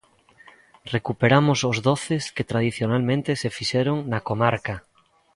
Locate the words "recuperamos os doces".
0.95-2.23